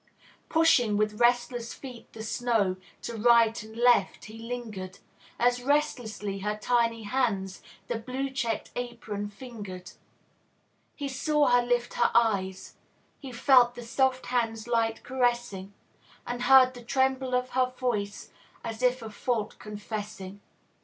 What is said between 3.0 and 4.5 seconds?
To right and left, he